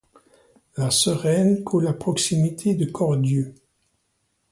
La 0.77 0.89
Sereine 0.89 1.63
coule 1.63 1.85
à 1.85 1.93
proximité 1.93 2.73
de 2.73 2.85
Cordieux. 2.89 3.53